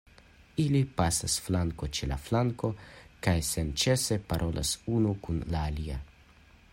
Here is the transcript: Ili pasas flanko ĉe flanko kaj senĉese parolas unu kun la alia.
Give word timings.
Ili 0.61 0.79
pasas 1.01 1.35
flanko 1.47 1.89
ĉe 1.97 2.09
flanko 2.29 2.71
kaj 3.27 3.37
senĉese 3.51 4.19
parolas 4.33 4.75
unu 4.97 5.15
kun 5.27 5.43
la 5.57 5.63
alia. 5.73 6.01